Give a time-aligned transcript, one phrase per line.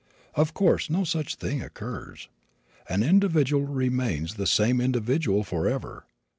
[0.33, 2.27] Of course no such thing occurs.
[2.89, 6.07] An individual remains the same individual forever.